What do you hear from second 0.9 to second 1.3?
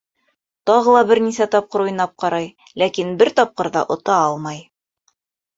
ла бер